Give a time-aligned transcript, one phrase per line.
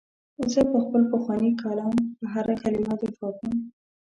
[0.51, 3.53] زه پر خپل پخواني کالم پر هره کلمه دفاع کوم.